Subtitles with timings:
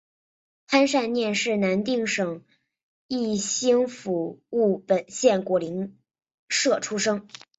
[0.65, 2.43] 潘善念是南定省
[3.07, 5.95] 义兴府务本县果灵
[6.49, 7.27] 社出生。